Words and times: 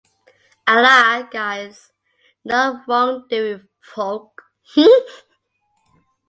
Allah 0.67 1.29
guides 1.31 1.91
not 2.43 2.87
wrongdoing 2.87 3.67
folk. 3.79 4.41